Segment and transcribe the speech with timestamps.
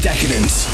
[0.00, 0.66] Decadence.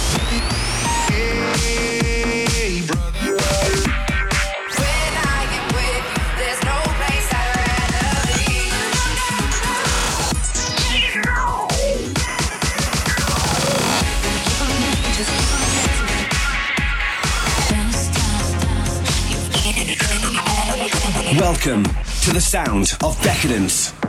[21.39, 21.85] Welcome
[22.23, 24.02] to the sound of decadence.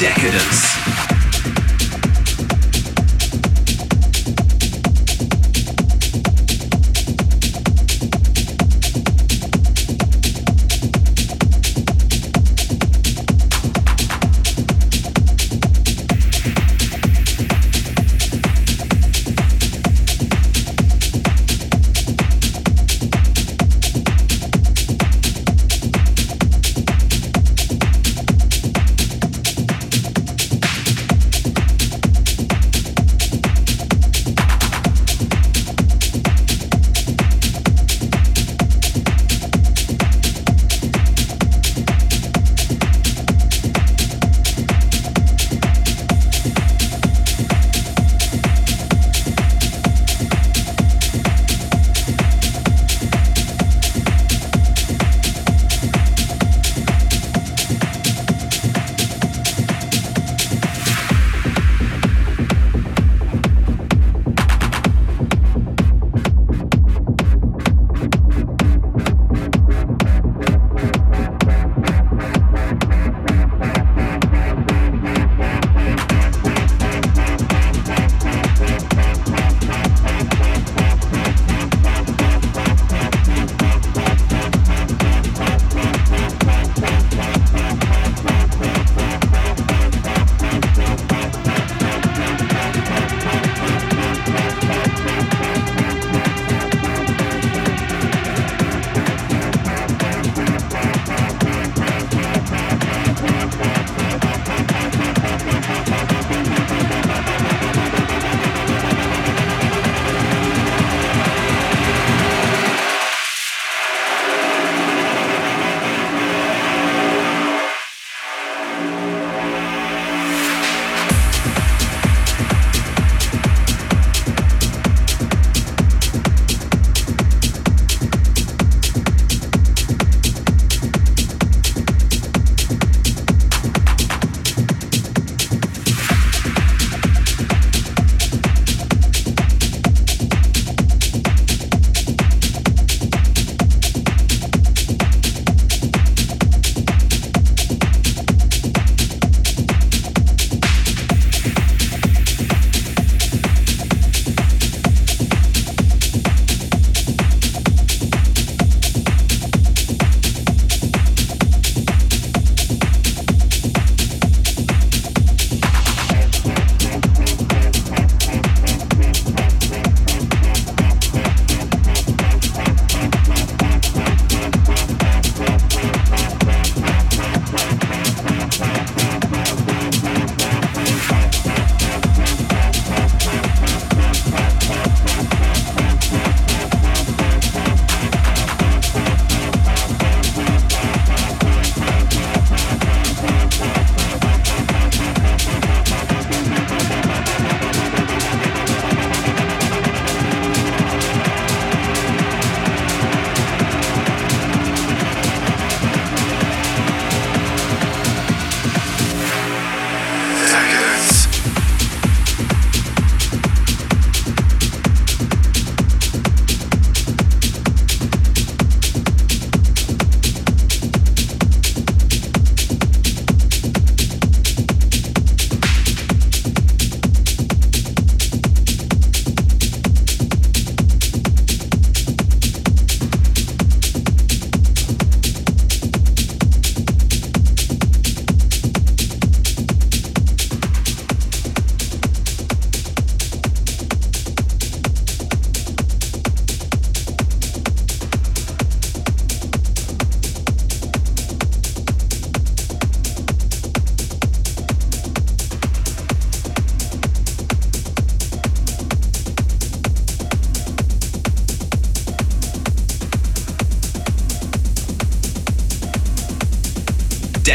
[0.00, 0.43] Decadence.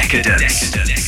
[0.10, 0.72] Decadence.
[0.72, 0.99] Decadence.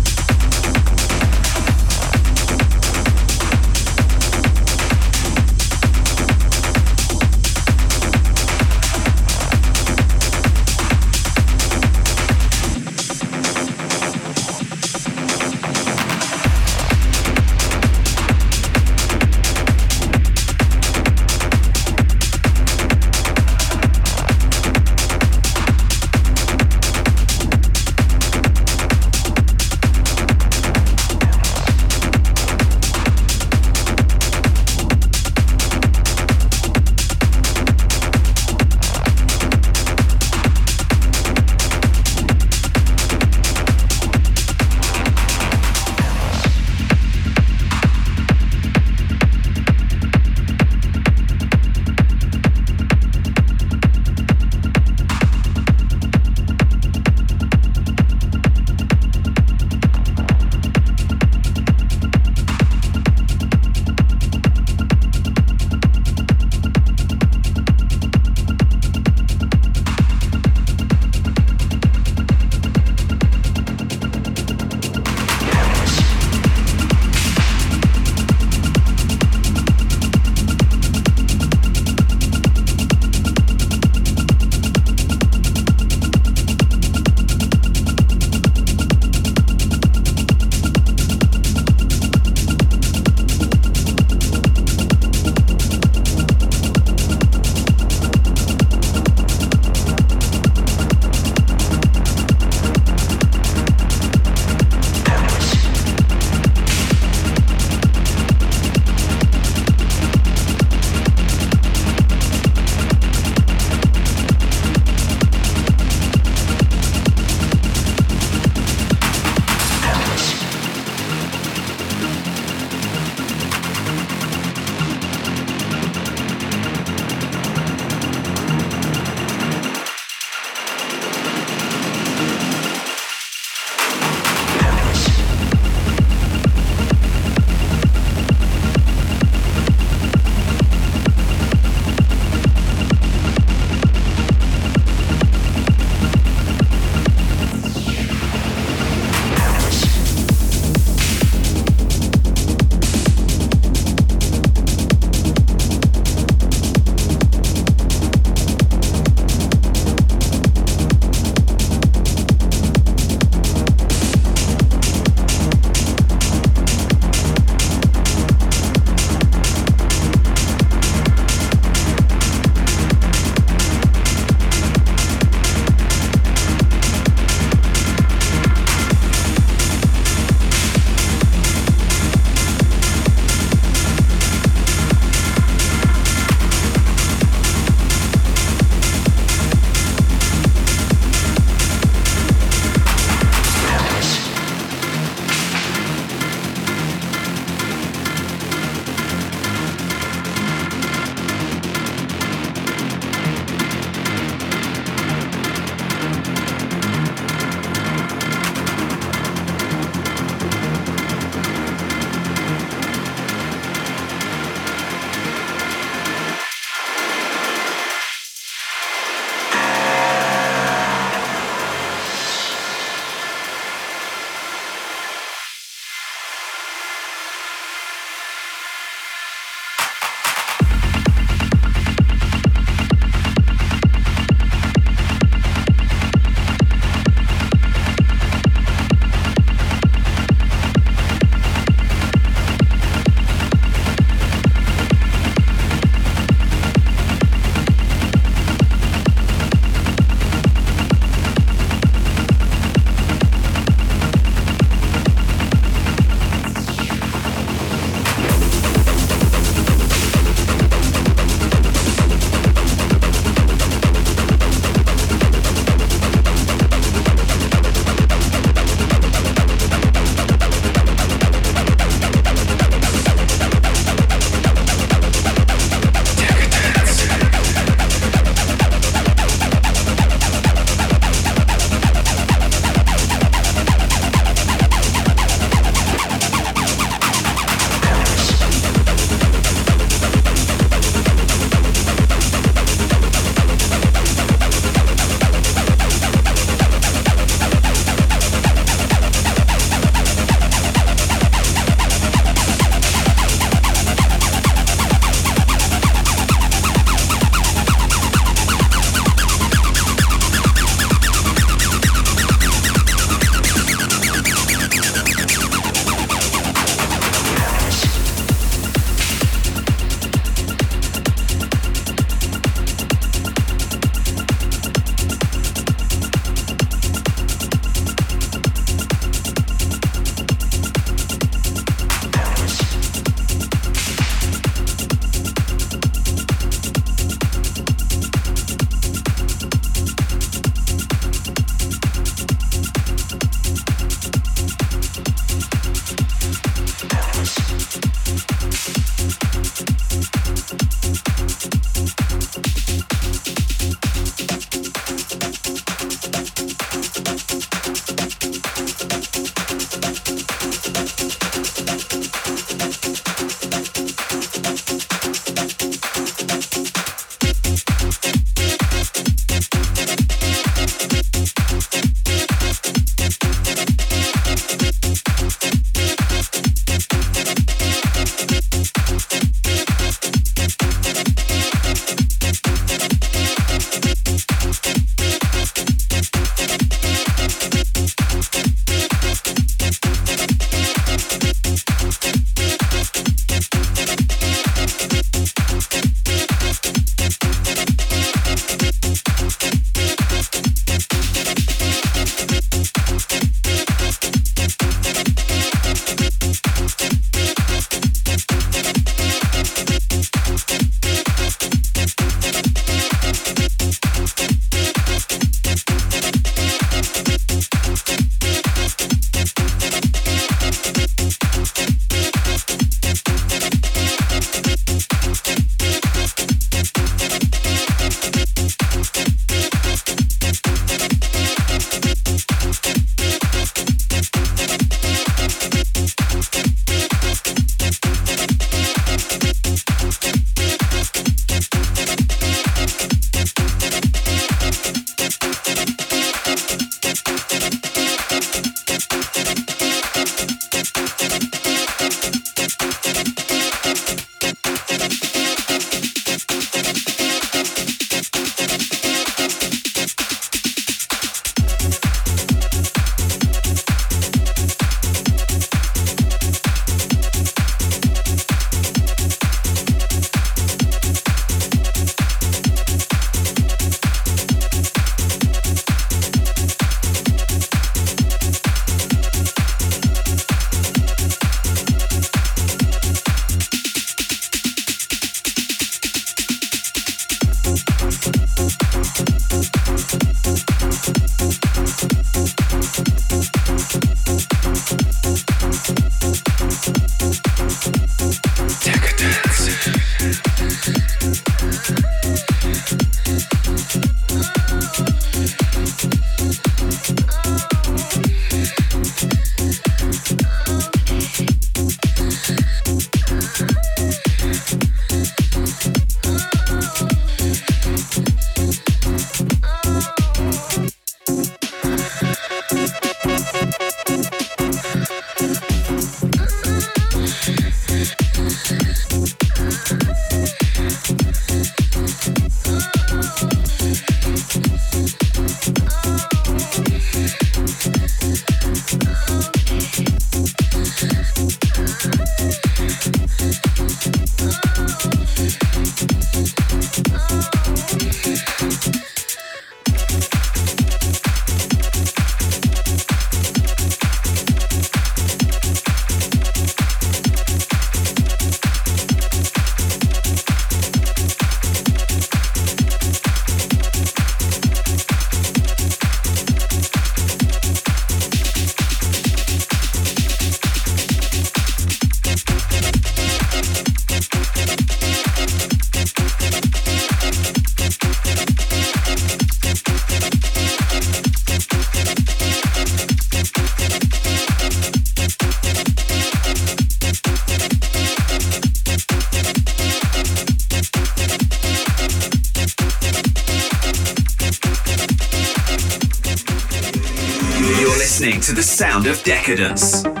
[598.61, 600.00] Sound of decadence.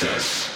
[0.00, 0.47] Apprentice.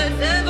[0.00, 0.49] but never